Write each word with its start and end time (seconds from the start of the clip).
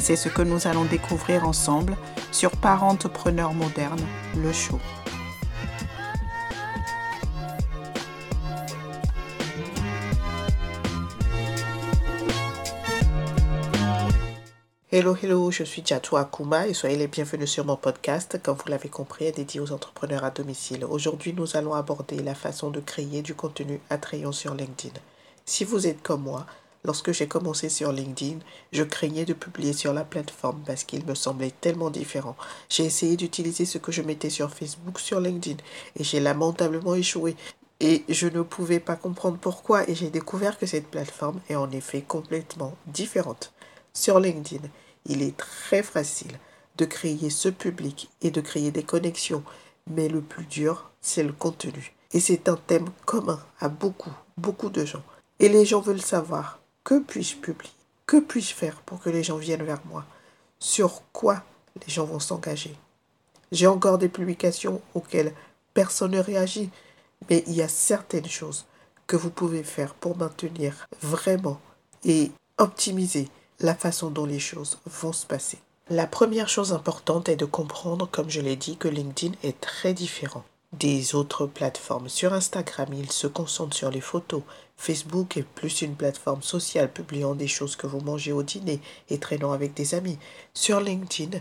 C'est 0.00 0.16
ce 0.16 0.30
que 0.30 0.40
nous 0.40 0.66
allons 0.66 0.86
découvrir 0.86 1.46
ensemble 1.46 1.94
sur 2.32 2.50
Parentepreneur 2.52 3.52
moderne, 3.52 4.00
le 4.34 4.50
show. 4.50 4.80
Hello, 14.90 15.14
hello, 15.22 15.50
je 15.50 15.64
suis 15.64 15.82
Jatou 15.84 16.16
Akuma 16.16 16.66
et 16.66 16.72
soyez 16.72 16.96
les 16.96 17.06
bienvenus 17.06 17.50
sur 17.50 17.66
mon 17.66 17.76
podcast, 17.76 18.40
comme 18.42 18.56
vous 18.56 18.70
l'avez 18.70 18.88
compris, 18.88 19.30
dédié 19.30 19.60
aux 19.60 19.70
entrepreneurs 19.70 20.24
à 20.24 20.30
domicile. 20.30 20.86
Aujourd'hui, 20.86 21.34
nous 21.34 21.58
allons 21.58 21.74
aborder 21.74 22.20
la 22.20 22.34
façon 22.34 22.70
de 22.70 22.80
créer 22.80 23.20
du 23.20 23.34
contenu 23.34 23.80
attrayant 23.90 24.32
sur 24.32 24.54
LinkedIn. 24.54 24.98
Si 25.44 25.64
vous 25.64 25.86
êtes 25.86 26.02
comme 26.02 26.22
moi, 26.22 26.46
lorsque 26.84 27.12
j'ai 27.12 27.28
commencé 27.28 27.68
sur 27.68 27.92
LinkedIn, 27.92 28.38
je 28.72 28.82
craignais 28.82 29.24
de 29.24 29.32
publier 29.32 29.72
sur 29.72 29.92
la 29.92 30.04
plateforme 30.04 30.62
parce 30.66 30.84
qu'il 30.84 31.04
me 31.04 31.14
semblait 31.14 31.52
tellement 31.60 31.90
différent. 31.90 32.36
J'ai 32.68 32.84
essayé 32.84 33.16
d'utiliser 33.16 33.64
ce 33.64 33.78
que 33.78 33.92
je 33.92 34.02
mettais 34.02 34.30
sur 34.30 34.50
Facebook 34.50 34.98
sur 34.98 35.20
LinkedIn 35.20 35.58
et 35.96 36.04
j'ai 36.04 36.20
lamentablement 36.20 36.94
échoué. 36.94 37.36
Et 37.80 38.04
je 38.08 38.26
ne 38.28 38.42
pouvais 38.42 38.80
pas 38.80 38.96
comprendre 38.96 39.38
pourquoi 39.40 39.88
et 39.88 39.94
j'ai 39.94 40.10
découvert 40.10 40.58
que 40.58 40.66
cette 40.66 40.88
plateforme 40.88 41.40
est 41.48 41.54
en 41.54 41.70
effet 41.70 42.02
complètement 42.02 42.76
différente. 42.86 43.52
Sur 43.94 44.20
LinkedIn, 44.20 44.68
il 45.06 45.22
est 45.22 45.36
très 45.36 45.82
facile 45.82 46.38
de 46.76 46.84
créer 46.84 47.30
ce 47.30 47.48
public 47.48 48.10
et 48.20 48.30
de 48.30 48.40
créer 48.40 48.70
des 48.70 48.82
connexions, 48.82 49.42
mais 49.86 50.08
le 50.08 50.20
plus 50.20 50.44
dur, 50.44 50.90
c'est 51.00 51.22
le 51.22 51.32
contenu. 51.32 51.94
Et 52.12 52.20
c'est 52.20 52.48
un 52.48 52.56
thème 52.56 52.88
commun 53.06 53.40
à 53.60 53.68
beaucoup, 53.68 54.12
beaucoup 54.36 54.68
de 54.68 54.84
gens. 54.84 55.02
Et 55.38 55.48
les 55.48 55.64
gens 55.64 55.80
veulent 55.80 56.02
savoir, 56.02 56.59
que 56.84 56.98
puis-je 56.98 57.36
publier? 57.36 57.72
Que 58.06 58.18
puis-je 58.18 58.54
faire 58.54 58.80
pour 58.82 59.00
que 59.00 59.10
les 59.10 59.22
gens 59.22 59.36
viennent 59.36 59.62
vers 59.62 59.84
moi? 59.86 60.04
Sur 60.58 61.02
quoi 61.12 61.42
les 61.76 61.92
gens 61.92 62.04
vont 62.04 62.20
s'engager? 62.20 62.74
J'ai 63.52 63.66
encore 63.66 63.98
des 63.98 64.08
publications 64.08 64.80
auxquelles 64.94 65.34
personne 65.74 66.12
ne 66.12 66.20
réagit, 66.20 66.70
mais 67.28 67.44
il 67.46 67.54
y 67.54 67.62
a 67.62 67.68
certaines 67.68 68.28
choses 68.28 68.66
que 69.06 69.16
vous 69.16 69.30
pouvez 69.30 69.62
faire 69.62 69.94
pour 69.94 70.16
maintenir 70.16 70.86
vraiment 71.02 71.60
et 72.04 72.30
optimiser 72.58 73.28
la 73.60 73.74
façon 73.74 74.10
dont 74.10 74.26
les 74.26 74.38
choses 74.38 74.78
vont 74.86 75.12
se 75.12 75.26
passer. 75.26 75.58
La 75.88 76.06
première 76.06 76.48
chose 76.48 76.72
importante 76.72 77.28
est 77.28 77.36
de 77.36 77.44
comprendre, 77.44 78.08
comme 78.08 78.30
je 78.30 78.40
l'ai 78.40 78.56
dit, 78.56 78.76
que 78.76 78.88
LinkedIn 78.88 79.34
est 79.42 79.60
très 79.60 79.92
différent 79.92 80.44
des 80.72 81.14
autres 81.14 81.46
plateformes. 81.46 82.08
Sur 82.08 82.32
Instagram, 82.32 82.88
il 82.92 83.10
se 83.10 83.26
concentre 83.26 83.76
sur 83.76 83.90
les 83.90 84.00
photos. 84.00 84.42
Facebook 84.76 85.36
est 85.36 85.42
plus 85.42 85.82
une 85.82 85.96
plateforme 85.96 86.42
sociale, 86.42 86.92
publiant 86.92 87.34
des 87.34 87.48
choses 87.48 87.76
que 87.76 87.86
vous 87.86 88.00
mangez 88.00 88.32
au 88.32 88.42
dîner 88.42 88.80
et 89.08 89.18
traînant 89.18 89.52
avec 89.52 89.74
des 89.74 89.94
amis. 89.94 90.18
Sur 90.54 90.80
LinkedIn, 90.80 91.38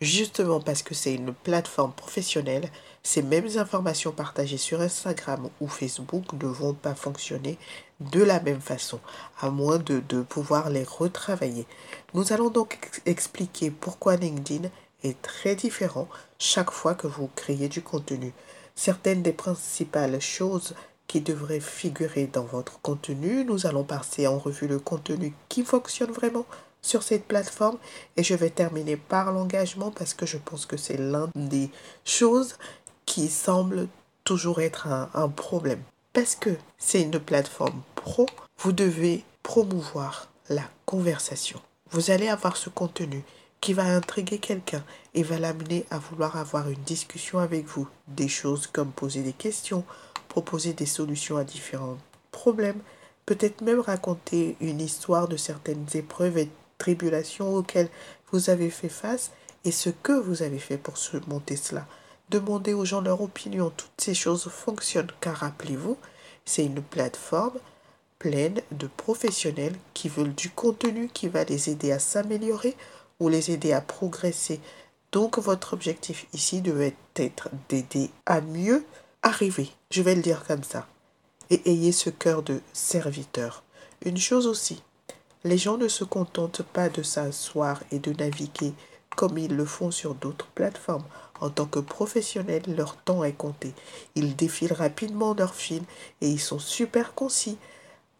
justement 0.00 0.60
parce 0.60 0.82
que 0.82 0.94
c'est 0.94 1.14
une 1.14 1.32
plateforme 1.32 1.92
professionnelle, 1.92 2.70
ces 3.02 3.22
mêmes 3.22 3.48
informations 3.56 4.12
partagées 4.12 4.56
sur 4.56 4.80
Instagram 4.80 5.48
ou 5.60 5.68
Facebook 5.68 6.32
ne 6.32 6.48
vont 6.48 6.74
pas 6.74 6.94
fonctionner 6.94 7.58
de 8.00 8.22
la 8.22 8.40
même 8.40 8.60
façon, 8.60 8.98
à 9.40 9.50
moins 9.50 9.78
de, 9.78 10.00
pouvoir 10.22 10.70
les 10.70 10.84
retravailler. 10.84 11.66
Nous 12.14 12.32
allons 12.32 12.50
donc 12.50 12.90
expliquer 13.06 13.70
pourquoi 13.70 14.16
LinkedIn 14.16 14.68
est 15.04 15.20
très 15.22 15.54
différent 15.54 16.08
chaque 16.38 16.70
fois 16.70 16.94
que 16.94 17.06
vous 17.06 17.30
créez 17.36 17.68
du 17.68 17.82
contenu. 17.82 18.32
Certaines 18.80 19.20
des 19.20 19.34
principales 19.34 20.22
choses 20.22 20.74
qui 21.06 21.20
devraient 21.20 21.60
figurer 21.60 22.26
dans 22.26 22.44
votre 22.44 22.80
contenu, 22.80 23.44
nous 23.44 23.66
allons 23.66 23.84
passer 23.84 24.26
en 24.26 24.38
revue 24.38 24.68
le 24.68 24.78
contenu 24.78 25.34
qui 25.50 25.64
fonctionne 25.64 26.10
vraiment 26.10 26.46
sur 26.80 27.02
cette 27.02 27.26
plateforme 27.26 27.76
et 28.16 28.22
je 28.22 28.34
vais 28.34 28.48
terminer 28.48 28.96
par 28.96 29.32
l'engagement 29.32 29.90
parce 29.90 30.14
que 30.14 30.24
je 30.24 30.38
pense 30.38 30.64
que 30.64 30.78
c'est 30.78 30.96
l'un 30.96 31.28
des 31.34 31.68
choses 32.06 32.56
qui 33.04 33.28
semble 33.28 33.86
toujours 34.24 34.62
être 34.62 34.86
un, 34.86 35.28
problème. 35.28 35.82
Parce 36.14 36.34
que 36.34 36.56
c'est 36.78 37.02
une 37.02 37.20
plateforme 37.20 37.82
pro, 37.96 38.24
vous 38.60 38.72
devez 38.72 39.24
promouvoir 39.42 40.30
la 40.48 40.64
conversation. 40.86 41.60
Vous 41.90 42.10
allez 42.10 42.28
avoir 42.28 42.56
ce 42.56 42.70
contenu 42.70 43.24
qui 43.60 43.72
va 43.72 43.84
intriguer 43.84 44.38
quelqu'un 44.38 44.84
et 45.14 45.22
va 45.22 45.38
l'amener 45.38 45.84
à 45.90 45.98
vouloir 45.98 46.36
avoir 46.36 46.68
une 46.70 46.82
discussion 46.82 47.38
avec 47.38 47.66
vous. 47.66 47.88
Des 48.08 48.28
choses 48.28 48.66
comme 48.66 48.92
poser 48.92 49.22
des 49.22 49.32
questions, 49.32 49.84
proposer 50.28 50.72
des 50.72 50.86
solutions 50.86 51.36
à 51.36 51.44
différents 51.44 51.98
problèmes, 52.30 52.80
peut-être 53.26 53.60
même 53.60 53.80
raconter 53.80 54.56
une 54.60 54.80
histoire 54.80 55.28
de 55.28 55.36
certaines 55.36 55.86
épreuves 55.94 56.38
et 56.38 56.50
tribulations 56.78 57.54
auxquelles 57.54 57.90
vous 58.32 58.48
avez 58.48 58.70
fait 58.70 58.88
face 58.88 59.30
et 59.64 59.72
ce 59.72 59.90
que 59.90 60.12
vous 60.12 60.42
avez 60.42 60.58
fait 60.58 60.78
pour 60.78 60.96
surmonter 60.96 61.56
cela. 61.56 61.86
Demandez 62.30 62.72
aux 62.72 62.84
gens 62.84 63.00
leur 63.00 63.20
opinion. 63.20 63.70
Toutes 63.76 63.90
ces 63.98 64.14
choses 64.14 64.48
fonctionnent 64.48 65.10
car 65.20 65.36
rappelez-vous, 65.36 65.98
c'est 66.44 66.64
une 66.64 66.82
plateforme 66.82 67.58
pleine 68.18 68.60
de 68.70 68.86
professionnels 68.86 69.74
qui 69.94 70.08
veulent 70.08 70.34
du 70.34 70.50
contenu 70.50 71.08
qui 71.08 71.28
va 71.28 71.44
les 71.44 71.70
aider 71.70 71.90
à 71.90 71.98
s'améliorer 71.98 72.76
ou 73.20 73.28
les 73.28 73.50
aider 73.50 73.72
à 73.72 73.80
progresser. 73.80 74.60
Donc 75.12 75.38
votre 75.38 75.74
objectif 75.74 76.26
ici 76.32 76.60
devait 76.60 76.96
être 77.16 77.48
d'aider 77.68 78.10
à 78.26 78.40
mieux 78.40 78.84
arriver. 79.22 79.70
Je 79.90 80.02
vais 80.02 80.14
le 80.14 80.22
dire 80.22 80.44
comme 80.46 80.64
ça. 80.64 80.86
Et 81.50 81.70
ayez 81.70 81.92
ce 81.92 82.10
cœur 82.10 82.42
de 82.42 82.60
serviteur. 82.72 83.62
Une 84.04 84.18
chose 84.18 84.46
aussi, 84.46 84.82
les 85.44 85.58
gens 85.58 85.78
ne 85.78 85.88
se 85.88 86.04
contentent 86.04 86.62
pas 86.62 86.88
de 86.88 87.02
s'asseoir 87.02 87.82
et 87.90 87.98
de 87.98 88.12
naviguer 88.12 88.72
comme 89.16 89.38
ils 89.38 89.54
le 89.54 89.64
font 89.64 89.90
sur 89.90 90.14
d'autres 90.14 90.46
plateformes. 90.54 91.04
En 91.40 91.50
tant 91.50 91.66
que 91.66 91.78
professionnels, 91.78 92.62
leur 92.68 92.96
temps 92.96 93.24
est 93.24 93.32
compté. 93.32 93.72
Ils 94.14 94.36
défilent 94.36 94.74
rapidement 94.74 95.34
leur 95.34 95.54
film 95.54 95.84
et 96.20 96.28
ils 96.28 96.40
sont 96.40 96.58
super 96.58 97.14
concis. 97.14 97.58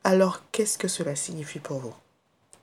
Alors, 0.05 0.41
qu'est-ce 0.53 0.79
que 0.79 0.89
cela 0.89 1.15
signifie 1.15 1.59
pour 1.59 1.79
vous? 1.79 1.95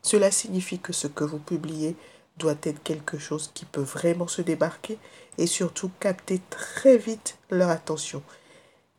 Cela 0.02 0.32
signifie 0.32 0.80
que 0.80 0.94
ce 0.94 1.08
que 1.08 1.24
vous 1.24 1.38
publiez 1.38 1.96
doit 2.38 2.56
être 2.64 2.82
quelque 2.84 3.18
chose 3.18 3.52
qui 3.54 3.66
peut 3.66 3.82
vraiment 3.82 4.28
se 4.28 4.42
débarquer 4.42 4.98
et 5.38 5.48
surtout 5.48 5.92
capter 6.00 6.42
très 6.50 6.98
vite 6.98 7.38
leur 7.50 7.70
attention 7.70 8.24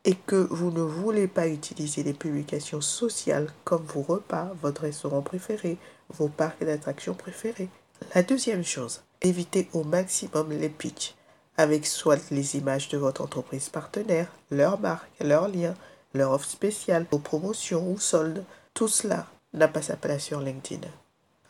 et 0.05 0.15
que 0.15 0.47
vous 0.49 0.71
ne 0.71 0.81
voulez 0.81 1.27
pas 1.27 1.47
utiliser 1.47 2.03
les 2.03 2.13
publications 2.13 2.81
sociales 2.81 3.51
comme 3.63 3.83
vos 3.83 4.01
repas, 4.01 4.49
votre 4.61 4.83
restaurant 4.83 5.21
préféré, 5.21 5.77
vos 6.09 6.29
parcs 6.29 6.63
d'attractions 6.63 7.13
préférés. 7.13 7.69
La 8.15 8.23
deuxième 8.23 8.63
chose, 8.63 9.01
évitez 9.21 9.67
au 9.73 9.83
maximum 9.83 10.51
les 10.51 10.69
pitchs 10.69 11.15
avec 11.59 11.85
soit 11.85 12.31
les 12.31 12.55
images 12.55 12.87
de 12.87 12.97
votre 12.97 13.21
entreprise 13.21 13.67
partenaire, 13.67 14.31
leur 14.49 14.79
marque, 14.79 15.09
leurs 15.19 15.49
liens, 15.49 15.75
leur 16.13 16.31
offre 16.31 16.47
spéciale, 16.47 17.05
vos 17.11 17.19
promotions 17.19 17.91
ou 17.91 17.99
soldes. 17.99 18.45
Tout 18.73 18.87
cela 18.87 19.27
n'a 19.53 19.67
pas 19.67 19.81
sa 19.81 19.97
place 19.97 20.23
sur 20.23 20.39
LinkedIn. 20.39 20.87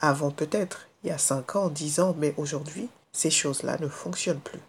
Avant 0.02 0.32
peut-être, 0.32 0.89
il 1.04 1.10
y 1.10 1.12
a 1.12 1.18
5 1.18 1.56
ans, 1.56 1.70
10 1.70 2.00
ans, 2.00 2.16
mais 2.18 2.34
aujourd'hui, 2.38 2.90
ces 3.12 3.30
choses-là 3.30 3.78
ne 3.80 3.88
fonctionnent 3.88 4.40
plus. 4.40 4.62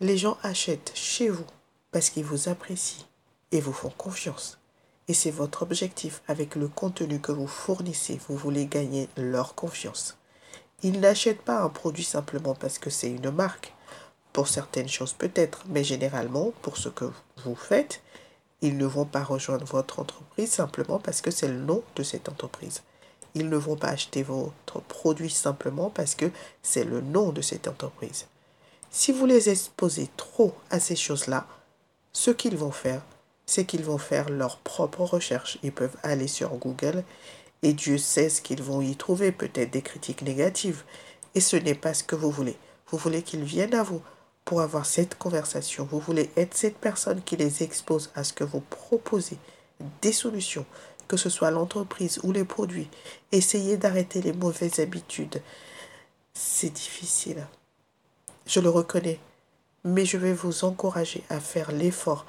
Les 0.00 0.16
gens 0.16 0.38
achètent 0.42 0.92
chez 0.94 1.28
vous 1.28 1.44
parce 1.90 2.10
qu'ils 2.10 2.24
vous 2.24 2.48
apprécient 2.48 3.06
et 3.52 3.60
vous 3.60 3.72
font 3.72 3.90
confiance. 3.90 4.58
Et 5.08 5.14
c'est 5.14 5.30
votre 5.30 5.62
objectif 5.62 6.22
avec 6.28 6.54
le 6.54 6.68
contenu 6.68 7.20
que 7.20 7.32
vous 7.32 7.46
fournissez. 7.46 8.20
Vous 8.28 8.36
voulez 8.36 8.66
gagner 8.66 9.08
leur 9.16 9.54
confiance. 9.54 10.16
Ils 10.82 11.00
n'achètent 11.00 11.42
pas 11.42 11.62
un 11.62 11.70
produit 11.70 12.04
simplement 12.04 12.54
parce 12.54 12.78
que 12.78 12.90
c'est 12.90 13.10
une 13.10 13.30
marque. 13.30 13.74
Pour 14.32 14.48
certaines 14.48 14.88
choses 14.88 15.14
peut-être, 15.14 15.64
mais 15.68 15.82
généralement 15.82 16.52
pour 16.62 16.76
ce 16.76 16.88
que 16.88 17.10
vous 17.44 17.56
faites, 17.56 18.02
ils 18.60 18.76
ne 18.76 18.86
vont 18.86 19.06
pas 19.06 19.24
rejoindre 19.24 19.64
votre 19.64 19.98
entreprise 19.98 20.50
simplement 20.50 20.98
parce 20.98 21.20
que 21.20 21.30
c'est 21.30 21.48
le 21.48 21.58
nom 21.58 21.82
de 21.96 22.02
cette 22.02 22.28
entreprise. 22.28 22.82
Ils 23.38 23.48
ne 23.48 23.56
vont 23.56 23.76
pas 23.76 23.90
acheter 23.90 24.24
votre 24.24 24.80
produit 24.88 25.30
simplement 25.30 25.90
parce 25.90 26.16
que 26.16 26.30
c'est 26.60 26.82
le 26.82 27.00
nom 27.00 27.30
de 27.30 27.40
cette 27.40 27.68
entreprise. 27.68 28.26
Si 28.90 29.12
vous 29.12 29.26
les 29.26 29.48
exposez 29.48 30.08
trop 30.16 30.54
à 30.70 30.80
ces 30.80 30.96
choses-là, 30.96 31.46
ce 32.12 32.32
qu'ils 32.32 32.56
vont 32.56 32.72
faire, 32.72 33.02
c'est 33.46 33.64
qu'ils 33.64 33.84
vont 33.84 33.98
faire 33.98 34.28
leur 34.28 34.58
propre 34.58 35.02
recherche. 35.02 35.58
Ils 35.62 35.70
peuvent 35.70 35.96
aller 36.02 36.26
sur 36.26 36.50
Google 36.56 37.04
et 37.62 37.74
Dieu 37.74 37.96
sait 37.96 38.28
ce 38.28 38.42
qu'ils 38.42 38.62
vont 38.62 38.80
y 38.80 38.96
trouver, 38.96 39.30
peut-être 39.30 39.70
des 39.70 39.82
critiques 39.82 40.22
négatives. 40.22 40.82
Et 41.36 41.40
ce 41.40 41.54
n'est 41.54 41.76
pas 41.76 41.94
ce 41.94 42.02
que 42.02 42.16
vous 42.16 42.32
voulez. 42.32 42.56
Vous 42.90 42.98
voulez 42.98 43.22
qu'ils 43.22 43.44
viennent 43.44 43.74
à 43.74 43.84
vous 43.84 44.02
pour 44.44 44.62
avoir 44.62 44.84
cette 44.84 45.16
conversation. 45.16 45.86
Vous 45.88 46.00
voulez 46.00 46.30
être 46.36 46.56
cette 46.56 46.78
personne 46.78 47.22
qui 47.22 47.36
les 47.36 47.62
expose 47.62 48.10
à 48.16 48.24
ce 48.24 48.32
que 48.32 48.44
vous 48.44 48.62
proposez, 48.62 49.38
des 50.02 50.12
solutions, 50.12 50.66
que 51.08 51.16
ce 51.16 51.30
soit 51.30 51.50
l'entreprise 51.50 52.20
ou 52.22 52.32
les 52.32 52.44
produits. 52.44 52.88
Essayez 53.32 53.76
d'arrêter 53.76 54.20
les 54.22 54.32
mauvaises 54.32 54.78
habitudes. 54.78 55.42
C'est 56.34 56.72
difficile. 56.72 57.46
Je 58.46 58.60
le 58.60 58.68
reconnais. 58.68 59.18
Mais 59.84 60.04
je 60.04 60.18
vais 60.18 60.32
vous 60.32 60.64
encourager 60.64 61.24
à 61.30 61.40
faire 61.40 61.72
l'effort 61.72 62.26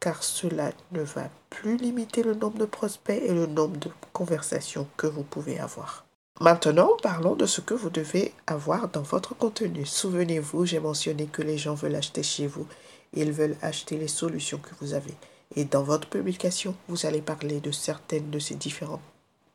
car 0.00 0.22
cela 0.22 0.72
ne 0.92 1.02
va 1.02 1.30
plus 1.50 1.76
limiter 1.76 2.22
le 2.22 2.34
nombre 2.34 2.58
de 2.58 2.64
prospects 2.64 3.22
et 3.22 3.32
le 3.32 3.46
nombre 3.46 3.78
de 3.78 3.90
conversations 4.12 4.86
que 4.96 5.06
vous 5.06 5.22
pouvez 5.22 5.58
avoir. 5.58 6.04
Maintenant, 6.40 6.90
parlons 7.02 7.34
de 7.34 7.46
ce 7.46 7.62
que 7.62 7.72
vous 7.72 7.88
devez 7.88 8.34
avoir 8.46 8.88
dans 8.88 9.02
votre 9.02 9.34
contenu. 9.34 9.86
Souvenez-vous, 9.86 10.66
j'ai 10.66 10.80
mentionné 10.80 11.26
que 11.26 11.40
les 11.40 11.56
gens 11.56 11.74
veulent 11.74 11.94
acheter 11.94 12.22
chez 12.22 12.46
vous. 12.46 12.66
Ils 13.14 13.32
veulent 13.32 13.56
acheter 13.62 13.96
les 13.96 14.08
solutions 14.08 14.58
que 14.58 14.74
vous 14.80 14.92
avez. 14.92 15.14
Et 15.54 15.64
dans 15.64 15.82
votre 15.82 16.08
publication, 16.08 16.74
vous 16.88 17.06
allez 17.06 17.22
parler 17.22 17.60
de 17.60 17.70
certaines 17.70 18.30
de 18.30 18.38
ces 18.38 18.56
différents 18.56 19.00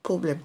problèmes. 0.04 0.42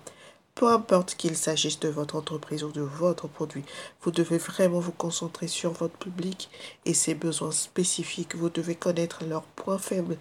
Peu 0.56 0.68
importe 0.68 1.16
qu'il 1.16 1.36
s'agisse 1.36 1.80
de 1.80 1.88
votre 1.88 2.16
entreprise 2.16 2.64
ou 2.64 2.72
de 2.72 2.80
votre 2.80 3.28
produit, 3.28 3.62
vous 4.00 4.10
devez 4.10 4.38
vraiment 4.38 4.80
vous 4.80 4.92
concentrer 4.92 5.48
sur 5.48 5.72
votre 5.72 5.98
public 5.98 6.48
et 6.86 6.94
ses 6.94 7.14
besoins 7.14 7.52
spécifiques. 7.52 8.34
Vous 8.34 8.48
devez 8.48 8.74
connaître 8.74 9.24
leurs 9.24 9.42
points 9.42 9.78
faibles 9.78 10.16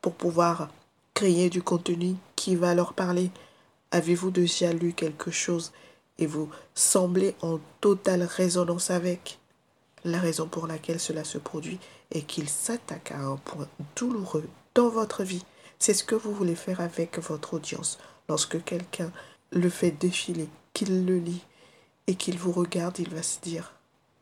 pour 0.00 0.14
pouvoir 0.14 0.68
créer 1.12 1.50
du 1.50 1.60
contenu 1.60 2.14
qui 2.36 2.54
va 2.54 2.74
leur 2.74 2.92
parler. 2.92 3.32
Avez-vous 3.90 4.30
déjà 4.30 4.72
lu 4.72 4.92
quelque 4.92 5.32
chose 5.32 5.72
et 6.18 6.26
vous 6.26 6.48
semblez 6.74 7.34
en 7.42 7.58
totale 7.80 8.22
résonance 8.22 8.90
avec 8.90 9.40
La 10.04 10.20
raison 10.20 10.46
pour 10.46 10.68
laquelle 10.68 11.00
cela 11.00 11.24
se 11.24 11.36
produit 11.38 11.80
est 12.12 12.22
qu'il 12.22 12.48
s'attaque 12.48 13.10
à 13.10 13.18
un 13.18 13.36
point 13.36 13.66
douloureux? 13.96 14.48
Dans 14.74 14.88
votre 14.88 15.22
vie. 15.22 15.44
C'est 15.78 15.94
ce 15.94 16.04
que 16.04 16.14
vous 16.14 16.32
voulez 16.32 16.54
faire 16.54 16.80
avec 16.80 17.18
votre 17.18 17.54
audience. 17.54 17.98
Lorsque 18.28 18.62
quelqu'un 18.64 19.10
le 19.50 19.68
fait 19.70 19.90
défiler, 19.90 20.48
qu'il 20.72 21.04
le 21.04 21.18
lit 21.18 21.42
et 22.06 22.14
qu'il 22.14 22.38
vous 22.38 22.52
regarde, 22.52 22.98
il 22.98 23.10
va 23.10 23.22
se 23.22 23.40
dire 23.40 23.72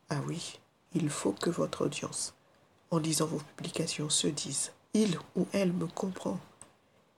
Ah 0.09 0.21
oui, 0.27 0.59
il 0.93 1.09
faut 1.09 1.33
que 1.33 1.49
votre 1.49 1.85
audience, 1.85 2.33
en 2.91 2.97
lisant 2.97 3.27
vos 3.27 3.41
publications, 3.55 4.09
se 4.09 4.27
dise 4.27 4.71
Il 4.93 5.19
ou 5.35 5.47
elle 5.53 5.73
me 5.73 5.85
comprend. 5.85 6.39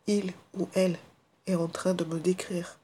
Il 0.07 0.33
ou 0.57 0.67
elle 0.73 0.97
est 1.47 1.55
en 1.55 1.67
train 1.67 1.93
de 1.93 2.03
me 2.03 2.19
décrire. 2.19 2.77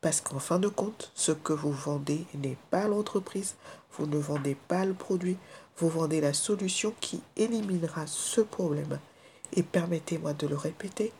Parce 0.00 0.20
qu'en 0.20 0.38
fin 0.38 0.58
de 0.58 0.68
compte, 0.68 1.10
ce 1.14 1.32
que 1.32 1.52
vous 1.52 1.72
vendez 1.72 2.26
n'est 2.34 2.58
pas 2.70 2.88
l'entreprise, 2.88 3.54
vous 3.92 4.06
ne 4.06 4.18
vendez 4.18 4.54
pas 4.54 4.84
le 4.84 4.94
produit, 4.94 5.38
vous 5.78 5.88
vendez 5.88 6.20
la 6.20 6.34
solution 6.34 6.94
qui 7.00 7.22
éliminera 7.36 8.06
ce 8.06 8.40
problème. 8.40 8.98
Et 9.54 9.62
permettez-moi 9.62 10.34
de 10.34 10.46
le 10.46 10.56
répéter, 10.56 11.12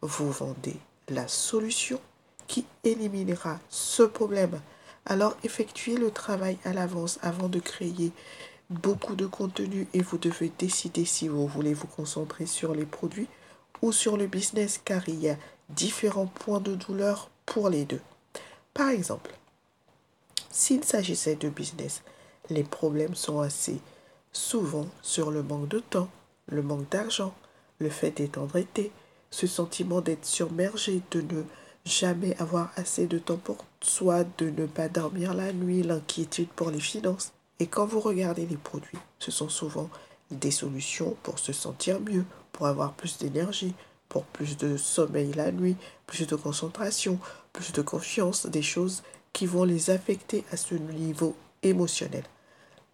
vous 0.00 0.30
vendez 0.30 0.76
la 1.08 1.28
solution 1.28 2.00
qui 2.46 2.66
éliminera 2.82 3.58
ce 3.68 4.02
problème. 4.02 4.60
Alors 5.06 5.36
effectuez 5.44 5.96
le 5.96 6.10
travail 6.10 6.58
à 6.64 6.72
l'avance 6.72 7.18
avant 7.22 7.48
de 7.48 7.60
créer 7.60 8.10
beaucoup 8.70 9.14
de 9.14 9.26
contenu 9.26 9.86
et 9.92 10.00
vous 10.00 10.18
devez 10.18 10.50
décider 10.58 11.04
si 11.04 11.28
vous 11.28 11.46
voulez 11.46 11.74
vous 11.74 11.86
concentrer 11.86 12.46
sur 12.46 12.74
les 12.74 12.86
produits 12.86 13.28
ou 13.82 13.92
sur 13.92 14.16
le 14.16 14.26
business 14.26 14.80
car 14.82 15.06
il 15.08 15.20
y 15.20 15.28
a 15.28 15.36
différents 15.68 16.26
points 16.26 16.60
de 16.60 16.74
douleur 16.74 17.30
pour 17.44 17.68
les 17.68 17.84
deux. 17.84 18.00
Par 18.72 18.88
exemple, 18.88 19.34
s'il 20.50 20.84
s'agissait 20.84 21.36
de 21.36 21.48
business, 21.48 22.02
les 22.48 22.64
problèmes 22.64 23.14
sont 23.14 23.40
assez 23.40 23.78
souvent 24.32 24.86
sur 25.02 25.30
le 25.30 25.42
manque 25.42 25.68
de 25.68 25.80
temps, 25.80 26.08
le 26.46 26.62
manque 26.62 26.88
d'argent, 26.90 27.34
le 27.78 27.88
fait 27.88 28.10
d'être 28.10 28.38
endetté, 28.38 28.92
ce 29.30 29.46
sentiment 29.46 30.00
d'être 30.00 30.24
submergé, 30.24 31.02
de 31.10 31.20
ne 31.20 31.42
jamais 31.84 32.36
avoir 32.40 32.72
assez 32.76 33.06
de 33.06 33.18
temps 33.18 33.36
pour 33.36 33.64
soi, 33.80 34.24
de 34.38 34.50
ne 34.50 34.66
pas 34.66 34.88
dormir 34.88 35.34
la 35.34 35.52
nuit, 35.52 35.82
l'inquiétude 35.82 36.48
pour 36.48 36.70
les 36.70 36.80
finances. 36.80 37.32
Et 37.60 37.66
quand 37.66 37.86
vous 37.86 38.00
regardez 38.00 38.46
les 38.46 38.56
produits, 38.56 38.98
ce 39.18 39.30
sont 39.30 39.48
souvent 39.48 39.90
des 40.30 40.50
solutions 40.50 41.16
pour 41.22 41.38
se 41.38 41.52
sentir 41.52 42.00
mieux, 42.00 42.24
pour 42.52 42.66
avoir 42.66 42.92
plus 42.94 43.18
d'énergie, 43.18 43.74
pour 44.08 44.24
plus 44.24 44.56
de 44.56 44.76
sommeil 44.76 45.32
la 45.32 45.52
nuit, 45.52 45.76
plus 46.06 46.26
de 46.26 46.36
concentration, 46.36 47.18
plus 47.52 47.72
de 47.72 47.82
confiance, 47.82 48.46
des 48.46 48.62
choses 48.62 49.02
qui 49.32 49.46
vont 49.46 49.64
les 49.64 49.90
affecter 49.90 50.44
à 50.52 50.56
ce 50.56 50.74
niveau 50.74 51.34
émotionnel. 51.62 52.24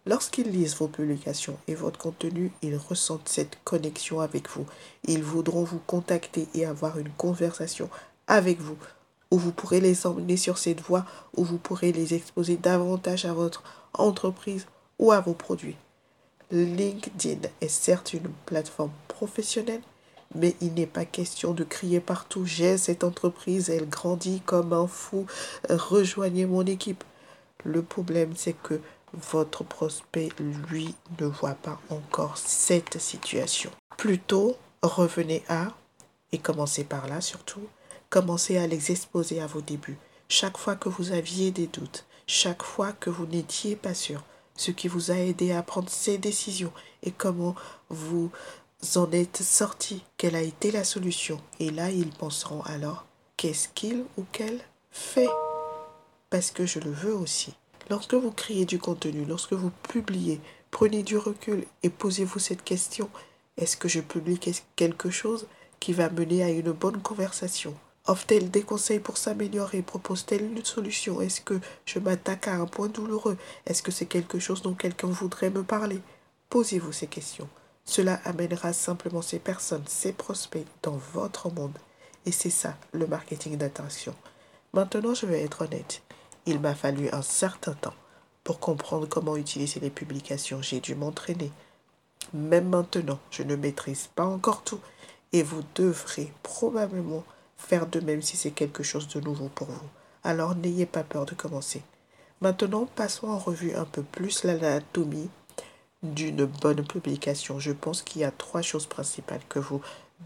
Lorsqu'ils 0.07 0.49
lisent 0.49 0.75
vos 0.75 0.87
publications 0.87 1.57
et 1.67 1.75
votre 1.75 1.99
contenu, 1.99 2.51
ils 2.63 2.75
ressentent 2.75 3.29
cette 3.29 3.59
connexion 3.63 4.19
avec 4.19 4.49
vous. 4.49 4.65
Ils 5.07 5.23
voudront 5.23 5.63
vous 5.63 5.81
contacter 5.85 6.47
et 6.55 6.65
avoir 6.65 6.97
une 6.97 7.11
conversation 7.11 7.87
avec 8.25 8.59
vous, 8.59 8.77
où 9.29 9.37
vous 9.37 9.51
pourrez 9.51 9.79
les 9.79 10.07
emmener 10.07 10.37
sur 10.37 10.57
cette 10.57 10.81
voie, 10.81 11.05
où 11.37 11.43
vous 11.43 11.59
pourrez 11.59 11.91
les 11.91 12.15
exposer 12.15 12.57
davantage 12.57 13.25
à 13.25 13.33
votre 13.33 13.63
entreprise 13.93 14.65
ou 14.97 15.11
à 15.11 15.19
vos 15.19 15.33
produits. 15.33 15.77
LinkedIn 16.51 17.47
est 17.61 17.67
certes 17.67 18.13
une 18.13 18.29
plateforme 18.45 18.91
professionnelle, 19.07 19.81
mais 20.33 20.55
il 20.61 20.73
n'est 20.73 20.87
pas 20.87 21.05
question 21.05 21.53
de 21.53 21.63
crier 21.63 21.99
partout 21.99 22.45
J'ai 22.45 22.77
cette 22.77 23.03
entreprise, 23.03 23.69
elle 23.69 23.87
grandit 23.87 24.41
comme 24.45 24.73
un 24.73 24.87
fou, 24.87 25.27
rejoignez 25.69 26.47
mon 26.47 26.65
équipe. 26.65 27.03
Le 27.63 27.83
problème, 27.83 28.33
c'est 28.35 28.53
que 28.53 28.81
votre 29.13 29.63
prospect, 29.63 30.29
lui, 30.69 30.95
ne 31.19 31.25
voit 31.25 31.55
pas 31.55 31.79
encore 31.89 32.37
cette 32.37 32.99
situation. 32.99 33.71
Plutôt, 33.97 34.55
revenez 34.81 35.43
à, 35.49 35.67
et 36.31 36.37
commencez 36.37 36.83
par 36.83 37.07
là 37.07 37.21
surtout, 37.21 37.67
commencez 38.09 38.57
à 38.57 38.67
les 38.67 38.91
exposer 38.91 39.41
à 39.41 39.47
vos 39.47 39.61
débuts. 39.61 39.97
Chaque 40.29 40.57
fois 40.57 40.75
que 40.75 40.89
vous 40.89 41.11
aviez 41.11 41.51
des 41.51 41.67
doutes, 41.67 42.05
chaque 42.25 42.63
fois 42.63 42.93
que 42.93 43.09
vous 43.09 43.25
n'étiez 43.25 43.75
pas 43.75 43.93
sûr, 43.93 44.23
ce 44.55 44.71
qui 44.71 44.87
vous 44.87 45.11
a 45.11 45.15
aidé 45.15 45.51
à 45.51 45.63
prendre 45.63 45.89
ces 45.89 46.17
décisions 46.17 46.71
et 47.03 47.11
comment 47.11 47.55
vous 47.89 48.31
en 48.95 49.11
êtes 49.11 49.41
sorti, 49.41 50.03
quelle 50.17 50.35
a 50.35 50.41
été 50.41 50.71
la 50.71 50.83
solution. 50.83 51.39
Et 51.59 51.69
là, 51.69 51.91
ils 51.91 52.11
penseront 52.11 52.61
alors, 52.61 53.05
qu'est-ce 53.37 53.67
qu'il 53.69 54.05
ou 54.17 54.23
qu'elle 54.31 54.59
fait? 54.91 55.29
Parce 56.29 56.51
que 56.51 56.65
je 56.65 56.79
le 56.79 56.91
veux 56.91 57.15
aussi. 57.15 57.53
Lorsque 57.91 58.13
vous 58.13 58.31
créez 58.31 58.63
du 58.63 58.79
contenu, 58.79 59.25
lorsque 59.25 59.51
vous 59.51 59.69
publiez, 59.83 60.39
prenez 60.71 61.03
du 61.03 61.17
recul 61.17 61.65
et 61.83 61.89
posez-vous 61.89 62.39
cette 62.39 62.63
question. 62.63 63.09
Est-ce 63.57 63.75
que 63.75 63.89
je 63.89 63.99
publie 63.99 64.39
quelque 64.77 65.09
chose 65.09 65.45
qui 65.81 65.91
va 65.91 66.09
mener 66.09 66.41
à 66.41 66.49
une 66.49 66.71
bonne 66.71 67.01
conversation? 67.01 67.75
Offre-t-elle 68.07 68.49
des 68.49 68.61
conseils 68.61 69.01
pour 69.01 69.17
s'améliorer? 69.17 69.81
Propose-t-elle 69.81 70.45
une 70.45 70.63
solution? 70.63 71.19
Est-ce 71.19 71.41
que 71.41 71.59
je 71.83 71.99
m'attaque 71.99 72.47
à 72.47 72.55
un 72.55 72.65
point 72.65 72.87
douloureux? 72.87 73.35
Est-ce 73.65 73.83
que 73.83 73.91
c'est 73.91 74.05
quelque 74.05 74.39
chose 74.39 74.61
dont 74.61 74.73
quelqu'un 74.73 75.07
voudrait 75.07 75.49
me 75.49 75.63
parler? 75.63 75.99
Posez-vous 76.49 76.93
ces 76.93 77.07
questions. 77.07 77.49
Cela 77.83 78.21
amènera 78.23 78.71
simplement 78.71 79.21
ces 79.21 79.39
personnes, 79.39 79.83
ces 79.85 80.13
prospects 80.13 80.65
dans 80.81 80.97
votre 81.13 81.51
monde. 81.51 81.77
Et 82.25 82.31
c'est 82.31 82.51
ça, 82.51 82.77
le 82.93 83.05
marketing 83.05 83.57
d'attention. 83.57 84.15
Maintenant, 84.71 85.13
je 85.13 85.25
vais 85.25 85.41
être 85.41 85.63
honnête. 85.63 86.01
Il 86.45 86.59
m'a 86.59 86.75
fallu 86.75 87.09
un 87.11 87.21
certain 87.21 87.73
temps 87.73 87.93
pour 88.43 88.59
comprendre 88.59 89.07
comment 89.07 89.37
utiliser 89.37 89.79
les 89.79 89.89
publications. 89.89 90.61
J'ai 90.61 90.79
dû 90.79 90.95
m'entraîner. 90.95 91.51
Même 92.33 92.69
maintenant, 92.69 93.19
je 93.29 93.43
ne 93.43 93.55
maîtrise 93.55 94.09
pas 94.15 94.25
encore 94.25 94.63
tout 94.63 94.79
et 95.33 95.43
vous 95.43 95.63
devrez 95.75 96.31
probablement 96.43 97.23
faire 97.57 97.87
de 97.87 97.99
même 97.99 98.21
si 98.21 98.37
c'est 98.37 98.51
quelque 98.51 98.83
chose 98.83 99.07
de 99.07 99.19
nouveau 99.21 99.49
pour 99.49 99.67
vous. 99.67 99.89
Alors 100.23 100.55
n'ayez 100.55 100.85
pas 100.85 101.03
peur 101.03 101.25
de 101.25 101.35
commencer. 101.35 101.81
Maintenant, 102.41 102.87
passons 102.95 103.27
en 103.27 103.37
revue 103.37 103.75
un 103.75 103.85
peu 103.85 104.01
plus 104.01 104.43
l'anatomie 104.43 105.29
d'une 106.01 106.45
bonne 106.45 106.85
publication. 106.85 107.59
Je 107.59 107.71
pense 107.71 108.01
qu'il 108.01 108.21
y 108.21 108.25
a 108.25 108.31
trois 108.31 108.63
choses 108.63 108.87
principales 108.87 109.41
que 109.47 109.59
vous 109.59 109.81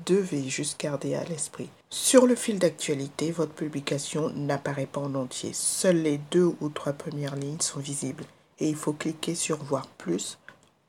devez 0.05 0.47
juste 0.49 0.79
garder 0.79 1.15
à 1.15 1.23
l'esprit. 1.23 1.69
Sur 1.89 2.27
le 2.27 2.35
fil 2.35 2.59
d'actualité, 2.59 3.31
votre 3.31 3.53
publication 3.53 4.29
n'apparaît 4.29 4.85
pas 4.85 5.01
en 5.01 5.15
entier. 5.15 5.51
Seules 5.53 6.01
les 6.01 6.17
deux 6.31 6.53
ou 6.59 6.69
trois 6.69 6.93
premières 6.93 7.35
lignes 7.35 7.59
sont 7.59 7.79
visibles 7.79 8.25
et 8.59 8.69
il 8.69 8.75
faut 8.75 8.93
cliquer 8.93 9.35
sur 9.35 9.57
voir 9.63 9.87
plus 9.87 10.37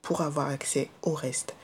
pour 0.03 0.21
avoir 0.21 0.49
accès 0.49 0.91
au 1.03 1.13
reste. 1.13 1.55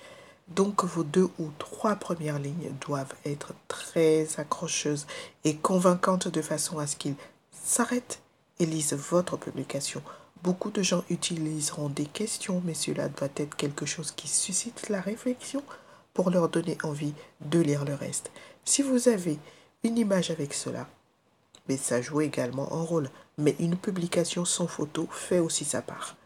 Donc 0.48 0.84
vos 0.84 1.04
deux 1.04 1.28
ou 1.38 1.50
trois 1.58 1.96
premières 1.96 2.38
lignes 2.38 2.72
doivent 2.80 3.14
être 3.24 3.54
très 3.68 4.28
accrocheuses 4.38 5.06
et 5.44 5.56
convaincantes 5.56 6.28
de 6.28 6.42
façon 6.42 6.78
à 6.78 6.86
ce 6.86 6.96
qu'ils 6.96 7.14
s'arrêtent 7.52 8.20
et 8.58 8.66
lisent 8.66 8.94
votre 8.94 9.36
publication. 9.36 10.02
Beaucoup 10.42 10.70
de 10.70 10.82
gens 10.82 11.04
utiliseront 11.08 11.88
des 11.88 12.06
questions, 12.06 12.60
mais 12.64 12.74
cela 12.74 13.08
doit 13.08 13.28
être 13.36 13.54
quelque 13.56 13.86
chose 13.86 14.10
qui 14.10 14.26
suscite 14.26 14.88
la 14.88 15.00
réflexion 15.00 15.62
pour 16.14 16.30
leur 16.30 16.48
donner 16.48 16.78
envie 16.82 17.14
de 17.40 17.60
lire 17.60 17.84
le 17.84 17.94
reste. 17.94 18.30
Si 18.64 18.82
vous 18.82 19.08
avez 19.08 19.38
une 19.82 19.98
image 19.98 20.30
avec 20.30 20.54
cela, 20.54 20.88
mais 21.68 21.76
ça 21.76 22.00
joue 22.00 22.20
également 22.20 22.72
un 22.72 22.82
rôle, 22.82 23.10
mais 23.38 23.56
une 23.58 23.76
publication 23.76 24.44
sans 24.44 24.66
photo 24.66 25.08
fait 25.10 25.38
aussi 25.38 25.64
sa 25.64 25.82
part. 25.82 26.16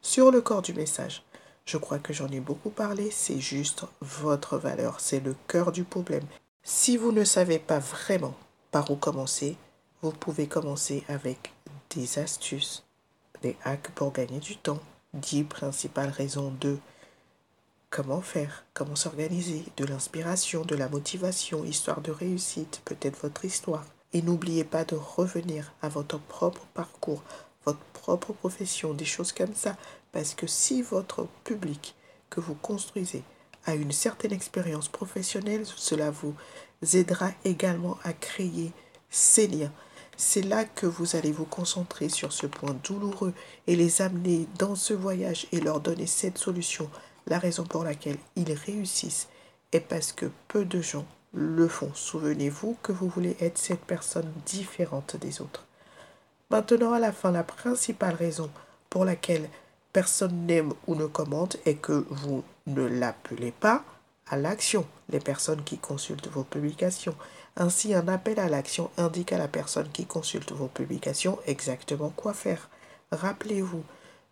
Sur 0.00 0.30
le 0.30 0.40
corps 0.40 0.62
du 0.62 0.72
message, 0.72 1.22
Je 1.66 1.78
crois 1.78 1.98
que 1.98 2.12
j'en 2.12 2.28
ai 2.28 2.38
beaucoup 2.38 2.70
parlé, 2.70 3.10
c'est 3.10 3.40
juste 3.40 3.86
votre 4.00 4.56
valeur, 4.56 5.00
c'est 5.00 5.18
le 5.18 5.34
cœur 5.48 5.72
du 5.72 5.82
problème. 5.82 6.22
Si 6.62 6.96
vous 6.96 7.10
ne 7.10 7.24
savez 7.24 7.58
pas 7.58 7.80
vraiment 7.80 8.34
par 8.70 8.88
où 8.92 8.94
commencer, 8.94 9.56
vous 10.00 10.12
pouvez 10.12 10.46
commencer 10.46 11.02
avec 11.08 11.52
des 11.90 12.20
astuces, 12.20 12.84
des 13.42 13.56
hacks 13.64 13.90
pour 13.96 14.12
gagner 14.12 14.38
du 14.38 14.56
temps, 14.56 14.78
10 15.14 15.44
principales 15.44 16.10
raisons 16.10 16.54
de 16.60 16.78
comment 17.90 18.20
faire, 18.20 18.64
comment 18.74 18.96
s'organiser, 18.96 19.64
de 19.76 19.84
l'inspiration, 19.84 20.64
de 20.64 20.76
la 20.76 20.88
motivation, 20.88 21.64
histoire 21.64 22.00
de 22.00 22.10
réussite, 22.10 22.82
peut-être 22.84 23.20
votre 23.22 23.44
histoire. 23.44 23.84
Et 24.12 24.22
n'oubliez 24.22 24.64
pas 24.64 24.84
de 24.84 24.96
revenir 24.96 25.72
à 25.82 25.88
votre 25.88 26.18
propre 26.18 26.66
parcours, 26.74 27.22
votre 27.64 27.84
propre 27.92 28.32
profession, 28.32 28.94
des 28.94 29.04
choses 29.04 29.32
comme 29.32 29.54
ça. 29.54 29.76
Parce 30.12 30.34
que 30.34 30.46
si 30.46 30.82
votre 30.82 31.26
public 31.44 31.94
que 32.30 32.40
vous 32.40 32.54
construisez 32.54 33.22
a 33.66 33.74
une 33.74 33.92
certaine 33.92 34.32
expérience 34.32 34.88
professionnelle, 34.88 35.66
cela 35.66 36.10
vous 36.10 36.34
aidera 36.94 37.30
également 37.44 37.98
à 38.04 38.12
créer 38.12 38.72
ces 39.10 39.48
liens. 39.48 39.72
C'est 40.16 40.42
là 40.42 40.64
que 40.64 40.86
vous 40.86 41.16
allez 41.16 41.32
vous 41.32 41.44
concentrer 41.44 42.08
sur 42.08 42.32
ce 42.32 42.46
point 42.46 42.74
douloureux 42.84 43.34
et 43.66 43.76
les 43.76 44.00
amener 44.00 44.46
dans 44.58 44.74
ce 44.74 44.94
voyage 44.94 45.46
et 45.52 45.60
leur 45.60 45.80
donner 45.80 46.06
cette 46.06 46.38
solution. 46.38 46.88
La 47.26 47.38
raison 47.38 47.64
pour 47.64 47.84
laquelle 47.84 48.18
ils 48.36 48.52
réussissent 48.52 49.28
est 49.72 49.80
parce 49.80 50.12
que 50.12 50.26
peu 50.48 50.64
de 50.64 50.80
gens 50.80 51.06
le 51.32 51.68
font. 51.68 51.90
Souvenez-vous 51.94 52.76
que 52.82 52.92
vous 52.92 53.08
voulez 53.08 53.36
être 53.40 53.58
cette 53.58 53.84
personne 53.84 54.32
différente 54.46 55.16
des 55.16 55.40
autres. 55.40 55.66
Maintenant, 56.50 56.92
à 56.92 57.00
la 57.00 57.12
fin, 57.12 57.32
la 57.32 57.42
principale 57.42 58.14
raison 58.14 58.50
pour 58.88 59.04
laquelle 59.04 59.48
personne 59.92 60.46
n'aime 60.46 60.72
ou 60.86 60.94
ne 60.94 61.06
commente 61.06 61.56
est 61.66 61.74
que 61.74 62.06
vous 62.10 62.44
ne 62.66 62.82
l'appelez 62.82 63.50
pas 63.50 63.82
à 64.28 64.36
l'action 64.36 64.86
les 65.08 65.20
personnes 65.20 65.64
qui 65.64 65.78
consultent 65.78 66.28
vos 66.28 66.44
publications. 66.44 67.16
Ainsi, 67.56 67.94
un 67.94 68.06
appel 68.08 68.38
à 68.38 68.48
l'action 68.48 68.90
indique 68.96 69.32
à 69.32 69.38
la 69.38 69.48
personne 69.48 69.88
qui 69.92 70.06
consulte 70.06 70.52
vos 70.52 70.68
publications 70.68 71.38
exactement 71.46 72.10
quoi 72.10 72.34
faire. 72.34 72.68
Rappelez-vous, 73.10 73.82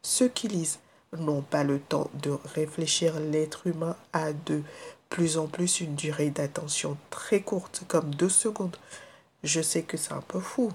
ceux 0.02 0.28
qui 0.28 0.48
lisent 0.48 0.78
n'ont 1.18 1.42
pas 1.42 1.64
le 1.64 1.78
temps 1.78 2.10
de 2.14 2.30
réfléchir. 2.54 3.18
L'être 3.18 3.66
humain 3.66 3.96
a 4.12 4.32
de 4.32 4.62
plus 5.08 5.38
en 5.38 5.46
plus 5.46 5.80
une 5.80 5.94
durée 5.94 6.30
d'attention 6.30 6.96
très 7.10 7.40
courte, 7.40 7.82
comme 7.88 8.14
deux 8.14 8.28
secondes. 8.28 8.76
Je 9.42 9.60
sais 9.60 9.82
que 9.82 9.96
c'est 9.96 10.12
un 10.12 10.22
peu 10.22 10.40
fou. 10.40 10.72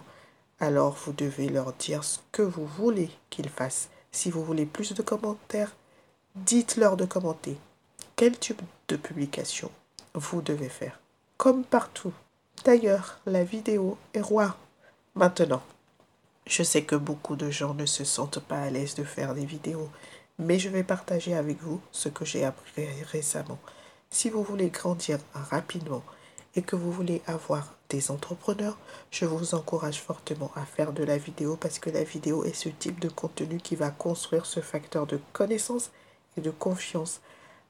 Alors 0.60 0.98
vous 1.06 1.14
devez 1.14 1.50
leur 1.50 1.74
dire 1.74 2.04
ce 2.04 2.20
que 2.32 2.42
vous 2.42 2.66
voulez 2.66 3.10
qu'ils 3.30 3.50
fassent. 3.50 3.90
Si 4.12 4.30
vous 4.32 4.44
voulez 4.44 4.66
plus 4.66 4.94
de 4.94 5.02
commentaires, 5.02 5.76
dites-leur 6.36 6.98
de 6.98 7.06
commenter. 7.06 7.58
Quel 8.16 8.38
type 8.38 8.62
de 8.88 8.96
publication 8.96 9.72
vous 10.14 10.42
devez 10.42 10.70
faire? 10.70 11.00
Comme 11.38 11.64
partout, 11.64 12.14
D'ailleurs, 12.66 13.20
la 13.26 13.44
vidéo 13.44 13.98
est 14.14 14.22
roi. 14.22 14.58
Maintenant, 15.16 15.62
je 16.46 16.62
sais 16.62 16.84
que 16.84 16.96
beaucoup 16.96 17.38
de 17.38 17.50
gens 17.50 17.74
ne 17.74 17.86
se 17.86 18.04
sentent 18.04 18.40
pas 18.40 18.62
à 18.62 18.70
l'aise 18.70 18.96
de 18.96 19.04
faire 19.04 19.34
des 19.34 19.46
vidéos, 19.46 19.90
mais 20.40 20.58
je 20.58 20.70
vais 20.70 20.84
partager 20.84 21.36
avec 21.36 21.62
vous 21.62 21.82
ce 21.92 22.10
que 22.10 22.26
j'ai 22.26 22.44
appris 22.46 22.88
récemment. 23.12 23.60
Si 24.10 24.30
vous 24.30 24.42
voulez 24.42 24.70
grandir 24.70 25.20
rapidement 25.34 26.02
et 26.56 26.62
que 26.62 26.76
vous 26.76 26.92
voulez 26.92 27.22
avoir 27.28 27.76
des 27.90 28.10
entrepreneurs, 28.10 28.78
je 29.12 29.26
vous 29.26 29.54
encourage 29.54 30.02
fortement 30.02 30.52
à 30.56 30.66
faire 30.66 30.94
de 30.94 31.04
la 31.04 31.18
vidéo 31.18 31.56
parce 31.56 31.78
que 31.78 31.90
la 31.90 32.04
vidéo 32.04 32.44
est 32.44 32.54
ce 32.54 32.70
type 32.70 33.00
de 33.00 33.10
contenu 33.10 33.58
qui 33.58 33.76
va 33.76 33.92
construire 33.92 34.46
ce 34.46 34.62
facteur 34.62 35.06
de 35.06 35.20
connaissance 35.34 35.92
et 36.38 36.42
de 36.42 36.52
confiance 36.52 37.22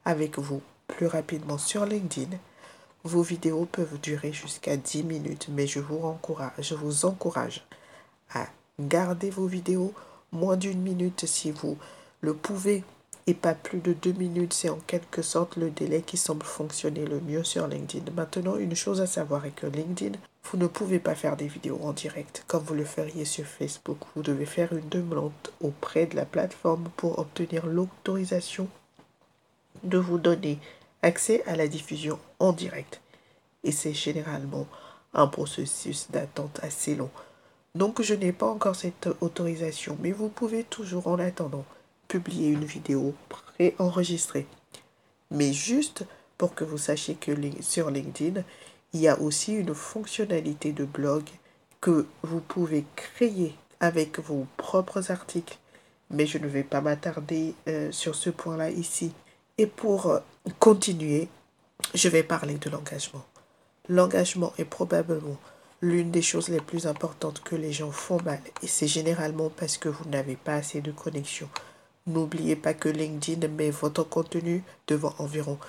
avec 0.06 0.40
vous 0.40 0.62
plus 0.88 1.08
rapidement 1.08 1.58
sur 1.58 1.86
LinkedIn 1.86 2.38
vos 3.04 3.22
vidéos 3.22 3.66
peuvent 3.66 4.00
durer 4.02 4.34
jusqu'à 4.34 4.76
10 4.76 5.04
minutes, 5.04 5.48
mais 5.50 5.68
je 5.68 5.80
vous 5.80 6.04
encourage, 6.04 6.74
vous 6.74 7.06
encourage 7.06 7.66
à 8.34 8.48
garder 8.80 9.30
vos 9.30 9.48
vidéos 9.48 9.94
moins 10.32 10.58
d'une 10.58 10.82
minute 10.82 11.26
si 11.26 11.52
vous 11.52 11.78
le 12.22 12.34
pouvez 12.34 12.84
et 13.28 13.34
pas 13.34 13.54
plus 13.54 13.80
de 13.80 13.94
deux 13.94 14.14
minutes. 14.14 14.54
C'est 14.54 14.70
en 14.70 14.80
quelque 14.88 15.22
sorte 15.22 15.56
le 15.56 15.70
délai 15.70 16.02
qui 16.02 16.18
semble 16.18 16.46
fonctionner 16.46 17.06
le 17.06 17.20
mieux 17.22 17.44
sur 17.44 17.68
LinkedIn. 17.68 18.12
Maintenant, 18.14 18.56
une 18.58 18.76
chose 18.76 19.02
à 19.02 19.08
savoir 19.08 19.46
est 19.46 19.52
que 19.52 19.68
LinkedIn, 19.68 20.18
vous 20.46 20.58
ne 20.58 20.68
pouvez 20.68 21.00
pas 21.00 21.14
faire 21.14 21.38
des 21.38 21.48
vidéos 21.48 21.80
en 21.84 21.94
direct 21.94 22.44
comme 22.48 22.64
vous 22.64 22.74
le 22.74 22.86
feriez 22.86 23.26
sur 23.26 23.46
Facebook. 23.46 24.00
Vous 24.16 24.24
devez 24.24 24.48
faire 24.48 24.74
une 24.74 24.90
demande 24.90 25.32
auprès 25.62 26.08
de 26.08 26.16
la 26.16 26.26
plateforme 26.26 26.90
pour 26.98 27.20
obtenir 27.20 27.68
l'autorisation 27.68 28.68
de 29.84 30.00
vous 30.00 30.18
donner 30.18 30.58
accès 31.04 31.44
à 31.46 31.56
la 31.56 31.68
diffusion 31.68 32.18
en 32.40 32.52
direct. 32.52 33.00
Et 33.64 33.72
c'est 33.72 33.94
généralement 33.94 34.66
un 35.14 35.28
processus 35.28 36.10
d'attente 36.10 36.60
assez 36.64 36.96
long. 36.96 37.12
Donc 37.76 38.02
je 38.02 38.16
n'ai 38.16 38.32
pas 38.32 38.48
encore 38.48 38.76
cette 38.76 39.08
autorisation, 39.22 39.98
mais 40.02 40.12
vous 40.12 40.30
pouvez 40.30 40.64
toujours 40.64 41.08
en 41.08 41.20
attendant 41.20 41.66
publier 42.10 42.50
une 42.50 42.66
vidéo 42.66 43.16
préenregistrée. 43.30 44.48
Mais 45.32 45.54
juste 45.54 46.04
pour 46.38 46.54
que 46.56 46.66
vous 46.66 46.78
sachiez 46.78 47.16
que 47.16 47.32
sur 47.62 47.90
LinkedIn, 47.90 48.42
il 48.94 49.00
y 49.00 49.08
a 49.08 49.18
aussi 49.22 49.54
une 49.54 49.74
fonctionnalité 49.74 50.74
de 50.74 50.84
blog 50.84 51.24
que 51.80 52.06
vous 52.24 52.42
pouvez 52.42 52.84
créer 52.98 53.56
avec 53.80 54.20
vos 54.20 54.46
propres 54.58 55.12
articles. 55.12 55.58
Mais 56.10 56.26
je 56.26 56.40
ne 56.40 56.48
vais 56.48 56.64
pas 56.64 56.82
m'attarder 56.82 57.54
euh, 57.68 57.92
sur 57.92 58.16
ce 58.16 58.32
point-là 58.32 58.72
ici. 58.72 59.14
Et 59.58 59.68
pour 59.68 60.08
euh, 60.08 60.20
continuer, 60.58 61.30
je 61.94 62.10
vais 62.10 62.24
parler 62.24 62.56
de 62.56 62.70
l'engagement. 62.70 63.24
L'engagement 63.88 64.54
est 64.58 64.66
probablement 64.66 65.38
l'une 65.82 66.12
des 66.12 66.22
choses 66.22 66.50
les 66.50 66.60
plus 66.60 66.88
importantes 66.88 67.42
que 67.42 67.56
les 67.56 67.72
gens 67.72 67.92
font 67.92 68.22
mal 68.24 68.42
et 68.62 68.68
c'est 68.68 68.88
généralement 68.88 69.50
parce 69.50 69.78
que 69.78 69.88
vous 69.88 70.10
n'avez 70.10 70.36
pas 70.36 70.56
assez 70.56 70.82
de 70.82 70.92
connexion. 70.92 71.48
N'oubliez 72.10 72.56
pas 72.56 72.74
que 72.74 72.90
LinkedIn 72.90 73.48
met 73.50 73.70
votre 73.70 74.04
contenu 74.04 74.64
devant 74.88 75.14
environ 75.20 75.60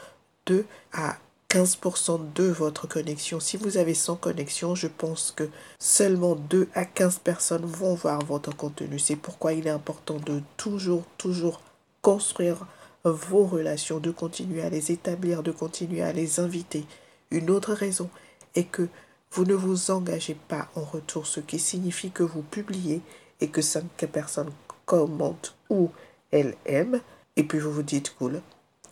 2 0.47 0.65
à 0.93 1.19
15% 1.51 2.33
de 2.35 2.45
votre 2.45 2.89
connexion. 2.89 3.41
Si 3.41 3.57
vous 3.57 3.77
avez 3.77 3.95
100 3.95 4.17
connexions, 4.17 4.75
je 4.75 4.87
pense 4.87 5.33
que 5.37 5.49
seulement 5.79 6.35
2 6.35 6.69
à 6.75 6.85
15 6.85 7.19
personnes 7.19 7.67
vont 7.67 7.95
voir 7.95 8.25
votre 8.25 8.57
contenu. 8.57 8.99
C'est 8.99 9.17
pourquoi 9.17 9.53
il 9.53 9.67
est 9.67 9.71
important 9.71 10.17
de 10.17 10.41
toujours, 10.57 11.03
toujours 11.19 11.61
construire 12.03 12.67
vos 13.05 13.45
relations, 13.45 13.99
de 13.99 14.11
continuer 14.11 14.63
à 14.63 14.71
les 14.71 14.93
établir, 14.93 15.43
de 15.43 15.51
continuer 15.51 16.03
à 16.03 16.13
les 16.13 16.41
inviter. 16.41 16.87
Une 17.31 17.51
autre 17.51 17.75
raison 17.75 18.09
est 18.55 18.65
que 18.65 18.89
vous 19.33 19.45
ne 19.45 19.55
vous 19.55 19.91
engagez 19.91 20.37
pas 20.49 20.69
en 20.75 20.83
retour, 20.83 21.27
ce 21.27 21.41
qui 21.41 21.59
signifie 21.59 22.11
que 22.11 22.23
vous 22.23 22.43
publiez 22.43 23.03
et 23.41 23.49
que 23.49 23.63
cinq 23.63 23.85
personnes 24.13 24.51
commentent 24.87 25.55
ou 25.69 25.91
elles 26.31 26.57
aiment, 26.67 27.01
et 27.37 27.45
puis 27.45 27.59
vous 27.59 27.73
vous 27.73 27.83
dites 27.83 28.15
cool, 28.17 28.41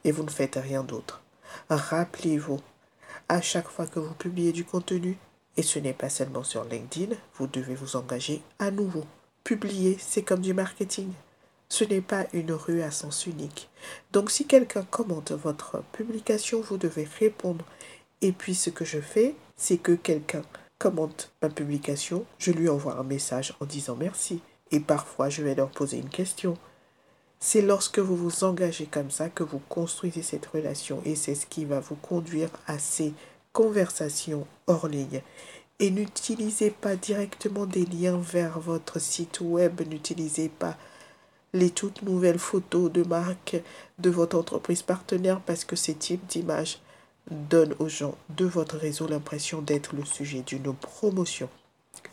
et 0.05 0.13
vous 0.13 0.23
ne 0.23 0.31
faites 0.31 0.57
rien 0.57 0.83
d'autre. 0.83 1.23
Rappelez-vous, 1.71 2.61
à 3.29 3.41
chaque 3.41 3.69
fois 3.69 3.87
que 3.87 3.99
vous 3.99 4.15
publiez 4.15 4.53
du 4.53 4.65
contenu, 4.65 5.19
et 5.57 5.63
ce 5.63 5.79
n'est 5.79 5.93
pas 5.93 6.09
seulement 6.09 6.45
sur 6.45 6.65
LinkedIn, 6.65 7.17
vous 7.35 7.47
devez 7.47 7.75
vous 7.75 7.97
engager 7.97 8.43
à 8.59 8.71
nouveau. 8.71 9.05
Publier, 9.45 9.97
c'est 9.99 10.23
comme 10.23 10.41
du 10.41 10.55
marketing. 10.55 11.13
Ce 11.69 11.85
n'est 11.85 12.01
pas 12.01 12.27
une 12.33 12.53
rue 12.53 12.83
à 12.83 12.91
sens 12.91 13.27
unique. 13.27 13.69
Donc 14.13 14.31
si 14.31 14.47
quelqu'un 14.47 14.85
commente 14.85 15.33
votre 15.33 15.83
publication, 15.93 16.61
vous 16.61 16.79
devez 16.79 17.09
répondre. 17.19 17.65
Et 18.21 18.33
puis 18.33 18.55
ce 18.55 18.71
que 18.71 18.85
je 18.85 19.01
fais, 19.01 19.35
c'est 19.57 19.79
que 19.79 19.93
quelqu'un 19.93 20.43
commente 20.79 21.33
ma 21.43 21.49
publication, 21.49 22.25
je 22.39 22.53
lui 22.53 22.69
envoie 22.69 22.97
un 22.99 23.03
message 23.03 23.55
en 23.61 23.67
disant 23.67 23.97
merci. 23.97 24.41
Et 24.71 24.81
parfois, 24.81 25.29
je 25.29 25.43
vais 25.43 25.55
leur 25.55 25.71
poser 25.71 25.99
une 25.99 26.09
question. 26.09 26.57
C'est 27.41 27.63
lorsque 27.63 28.01
vous 28.01 28.17
vous 28.17 28.45
engagez 28.45 28.87
comme 28.87 29.11
ça 29.11 29.29
que 29.29 29.45
vous 29.45 29.61
construisez 29.69 30.23
cette 30.23 30.47
relation 30.47 31.01
et 31.05 31.15
c'est 31.15 31.37
ce 31.37 31.47
qui 31.47 31.65
va 31.65 31.79
vous 31.79 31.95
conduire 31.95 32.51
à 32.67 32.79
ces 32.79 33.13
conversations 33.53 34.47
hors 34.67 34.89
ligne. 34.89 35.23
Et 35.79 35.91
n'utilisez 35.91 36.71
pas 36.71 36.97
directement 36.97 37.65
des 37.65 37.85
liens 37.85 38.19
vers 38.19 38.59
votre 38.59 38.99
site 38.99 39.41
web, 39.41 39.81
n'utilisez 39.89 40.49
pas 40.49 40.77
les 41.53 41.71
toutes 41.71 42.03
nouvelles 42.03 42.41
photos 42.41 42.91
de 42.91 43.05
marque 43.05 43.57
de 43.99 44.11
votre 44.11 44.37
entreprise 44.37 44.83
partenaire 44.83 45.41
parce 45.41 45.65
que 45.65 45.77
ces 45.77 45.95
types 45.95 46.27
d'images 46.27 46.81
donnent 47.31 47.75
aux 47.79 47.89
gens 47.89 48.17
de 48.31 48.47
votre 48.47 48.77
réseau 48.77 49.07
l'impression 49.07 49.63
d'être 49.63 49.95
le 49.95 50.05
sujet 50.05 50.43
d'une 50.43 50.75
promotion. 50.75 51.49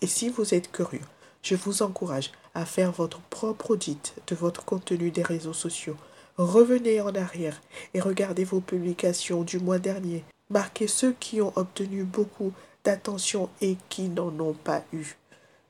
Et 0.02 0.08
si 0.08 0.30
vous 0.30 0.54
êtes 0.54 0.72
curieux, 0.72 1.02
je 1.46 1.56
vous 1.56 1.84
encourage 1.84 2.32
à 2.56 2.66
faire 2.66 2.92
votre 2.92 3.20
propre 3.22 3.72
audit 3.72 4.16
de 4.28 4.36
votre 4.36 4.66
contenu 4.66 5.12
des 5.12 5.22
réseaux 5.22 5.54
sociaux. 5.54 5.96
Revenez 6.38 7.00
en 7.02 7.14
arrière 7.14 7.62
et 7.94 8.02
regardez 8.02 8.44
vos 8.44 8.62
publications 8.62 9.44
du 9.44 9.60
mois 9.60 9.78
dernier. 9.78 10.26
Marquez 10.50 10.88
ceux 10.88 11.14
qui 11.14 11.42
ont 11.42 11.54
obtenu 11.56 12.04
beaucoup 12.04 12.52
d'attention 12.84 13.50
et 13.62 13.78
qui 13.90 14.10
n'en 14.10 14.38
ont 14.40 14.56
pas 14.56 14.84
eu. 14.92 15.16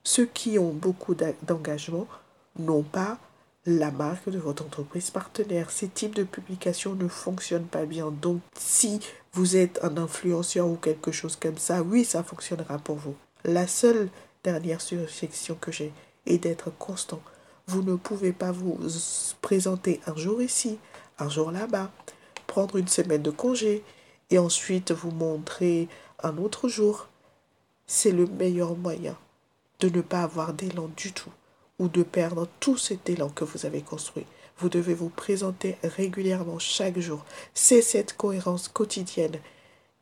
Ceux 0.04 0.26
qui 0.26 0.58
ont 0.58 0.72
beaucoup 0.72 1.14
d'engagement 1.14 2.08
n'ont 2.58 2.84
pas 2.84 3.18
la 3.66 3.92
marque 3.92 4.30
de 4.30 4.38
votre 4.38 4.64
entreprise 4.64 5.10
partenaire. 5.10 5.72
Ces 5.72 5.90
types 5.90 6.16
de 6.16 6.24
publications 6.24 6.96
ne 6.96 7.08
fonctionnent 7.08 7.66
pas 7.66 7.86
bien. 7.86 8.12
Donc, 8.12 8.40
si 8.58 9.02
vous 9.34 9.58
êtes 9.58 9.84
un 9.84 9.98
influenceur 9.98 10.68
ou 10.68 10.76
quelque 10.76 11.12
chose 11.12 11.36
comme 11.36 11.58
ça, 11.58 11.82
oui, 11.82 12.06
ça 12.06 12.24
fonctionnera 12.24 12.78
pour 12.78 12.96
vous. 12.96 13.16
La 13.44 13.68
seule 13.68 14.10
dernière 14.46 14.80
suggestion 14.80 15.58
que 15.60 15.72
j'ai 15.72 15.92
est 16.28 16.38
d'être 16.38 16.72
constant. 16.78 17.22
Vous 17.68 17.82
ne 17.82 17.96
pouvez 17.96 18.32
pas 18.32 18.52
vous 18.52 18.80
présenter 19.42 20.00
un 20.06 20.16
jour 20.16 20.40
ici, 20.42 20.78
un 21.18 21.30
jour 21.30 21.52
là-bas, 21.52 21.90
prendre 22.46 22.76
une 22.76 22.88
semaine 22.88 23.24
de 23.24 23.32
congé 23.32 23.84
et 24.30 24.38
ensuite 24.38 24.92
vous 24.92 25.10
montrer 25.10 25.88
un 26.22 26.38
autre 26.38 26.70
jour. 26.70 27.08
C'est 27.88 28.12
le 28.12 28.28
meilleur 28.28 28.76
moyen 28.76 29.18
de 29.80 29.90
ne 29.90 30.02
pas 30.02 30.22
avoir 30.22 30.54
d'élan 30.54 30.90
du 30.96 31.12
tout 31.12 31.32
ou 31.80 31.88
de 31.88 32.04
perdre 32.04 32.48
tout 32.60 32.78
cet 32.78 33.10
élan 33.10 33.30
que 33.30 33.44
vous 33.44 33.66
avez 33.66 33.82
construit. 33.82 34.28
Vous 34.60 34.70
devez 34.70 34.94
vous 34.94 35.10
présenter 35.10 35.76
régulièrement 35.84 36.60
chaque 36.60 37.00
jour. 37.00 37.26
C'est 37.54 37.82
cette 37.82 38.16
cohérence 38.16 38.68
quotidienne 38.68 39.40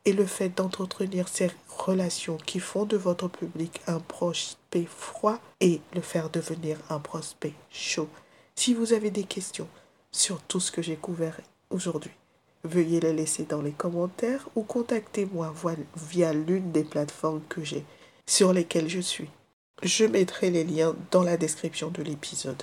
et 0.04 0.12
le 0.12 0.26
fait 0.26 0.50
d'entretenir 0.50 1.28
ces 1.28 1.50
relations 1.68 2.36
qui 2.36 2.60
font 2.60 2.84
de 2.84 2.96
votre 2.96 3.28
public 3.28 3.80
un 3.86 4.00
prospect 4.00 4.86
froid 4.86 5.38
et 5.60 5.80
le 5.94 6.00
faire 6.00 6.30
devenir 6.30 6.78
un 6.90 6.98
prospect 6.98 7.54
chaud. 7.70 8.08
Si 8.54 8.74
vous 8.74 8.92
avez 8.92 9.10
des 9.10 9.24
questions 9.24 9.68
sur 10.12 10.40
tout 10.42 10.60
ce 10.60 10.70
que 10.70 10.82
j'ai 10.82 10.96
couvert 10.96 11.40
aujourd'hui, 11.70 12.12
veuillez 12.64 13.00
les 13.00 13.12
laisser 13.12 13.44
dans 13.44 13.62
les 13.62 13.72
commentaires 13.72 14.48
ou 14.54 14.62
contactez-moi 14.62 15.54
via 15.96 16.32
l'une 16.32 16.72
des 16.72 16.84
plateformes 16.84 17.42
que 17.48 17.64
j'ai 17.64 17.84
sur 18.26 18.52
lesquelles 18.52 18.88
je 18.88 19.00
suis. 19.00 19.30
Je 19.82 20.04
mettrai 20.04 20.50
les 20.50 20.64
liens 20.64 20.94
dans 21.10 21.22
la 21.22 21.36
description 21.36 21.90
de 21.90 22.02
l'épisode. 22.02 22.62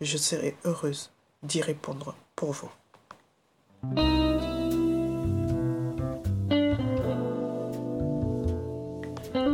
Je 0.00 0.16
serai 0.16 0.56
heureuse 0.64 1.10
d'y 1.42 1.62
répondre 1.62 2.14
pour 2.34 2.52
vous. 2.52 4.27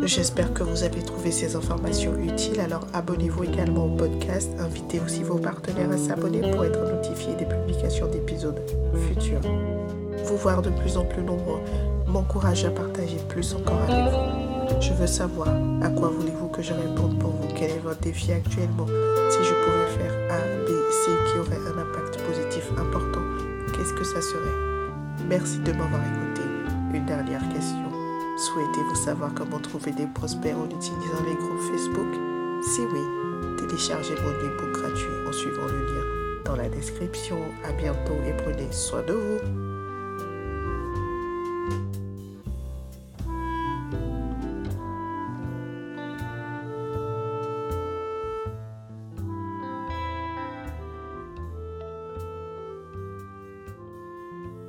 J'espère 0.07 0.53
que 0.53 0.63
vous 0.63 0.83
avez 0.83 1.03
trouvé 1.03 1.31
ces 1.31 1.57
informations 1.57 2.15
utiles. 2.19 2.61
Alors 2.61 2.87
abonnez-vous 2.93 3.45
également 3.45 3.87
au 3.87 3.97
podcast. 3.97 4.51
Invitez 4.59 5.01
aussi 5.01 5.23
vos 5.23 5.39
partenaires 5.39 5.91
à 5.91 5.97
s'abonner 5.97 6.41
pour 6.53 6.65
être 6.65 6.79
notifiés 6.79 7.35
des 7.35 7.47
publications 7.47 8.07
d'épisodes 8.09 8.61
futurs. 9.09 9.41
Vous 10.25 10.37
voir 10.37 10.61
de 10.61 10.69
plus 10.71 10.99
en 10.99 11.05
plus 11.07 11.23
nombreux 11.23 11.61
m'encourage 12.07 12.65
à 12.67 12.71
partager 12.71 13.17
plus 13.29 13.55
encore 13.55 13.81
avec 13.89 14.13
vous. 14.13 14.81
Je 14.81 14.93
veux 14.93 15.07
savoir 15.07 15.49
à 15.83 15.89
quoi 15.89 16.11
voulez-vous 16.11 16.49
que 16.49 16.63
je 16.63 16.75
réponde 16.75 17.19
pour 17.19 17.31
vous. 17.31 17.49
Quel 17.57 17.71
est 17.71 17.83
votre 17.83 18.01
défi 18.01 18.31
actuellement? 18.33 18.87
Si 19.31 19.39
je 19.43 19.55
pouvais 19.55 20.05
faire 20.05 20.13
A, 20.31 20.39
B, 20.67 20.71
C 20.91 21.11
qui 21.33 21.39
aurait 21.39 21.57
un 21.57 21.79
impact 21.79 22.21
positif 22.23 22.71
important, 22.79 23.23
qu'est-ce 23.73 23.95
que 23.95 24.05
ça 24.05 24.21
serait? 24.21 25.25
Merci 25.29 25.59
de 25.61 25.73
m'avoir 25.73 26.03
écouté. 26.03 26.34
Souhaitez-vous 28.55 28.95
savoir 28.95 29.35
comment 29.35 29.59
trouver 29.59 29.91
des 29.91 30.07
prospects 30.07 30.55
en 30.55 30.67
utilisant 30.67 31.25
les 31.27 31.35
groupes 31.35 31.61
Facebook? 31.73 32.15
Si 32.63 32.83
oui, 32.83 33.01
téléchargez 33.59 34.15
mon 34.15 34.31
e-book 34.31 34.71
gratuit 34.71 35.11
en 35.27 35.33
suivant 35.33 35.67
le 35.67 35.85
lien 35.85 36.05
dans 36.45 36.55
la 36.55 36.69
description. 36.69 37.37
À 37.65 37.73
bientôt 37.73 38.15
et 38.25 38.33
prenez 38.45 38.71
soin 38.71 39.03
de 39.03 39.13
vous. 39.13 39.64